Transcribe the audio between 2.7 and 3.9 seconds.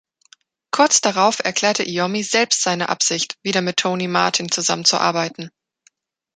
Absicht, wieder mit